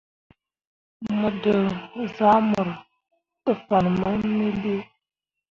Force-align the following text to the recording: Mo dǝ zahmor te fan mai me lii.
Mo 1.17 1.27
dǝ 1.41 1.53
zahmor 2.15 2.69
te 3.43 3.51
fan 3.65 3.85
mai 3.99 4.17
me 4.35 4.47
lii. 4.61 4.81